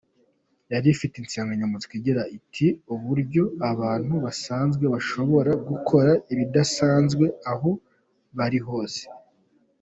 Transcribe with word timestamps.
Yari 0.71 0.87
ifite 0.95 1.15
insanganyamatsiko 1.17 1.93
igira 1.99 2.23
iti 2.37 2.67
“Uburyo 2.93 3.43
abantu 3.71 4.13
basanzwe 4.25 4.83
bashobora 4.93 5.51
gukora 5.69 6.11
ibidasanzwe 6.33 7.25
aho 7.51 7.69
bari 8.37 8.59
hose. 8.67 9.01